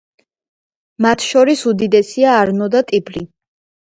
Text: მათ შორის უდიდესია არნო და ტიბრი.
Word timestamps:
მათ 1.07 1.25
შორის 1.27 1.63
უდიდესია 1.73 2.33
არნო 2.41 2.71
და 2.77 2.83
ტიბრი. 2.91 3.27